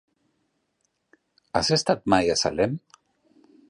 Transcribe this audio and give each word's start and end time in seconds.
Has 1.61 1.71
estat 1.79 2.03
mai 2.15 2.35
a 2.37 2.41
Salem? 2.45 2.79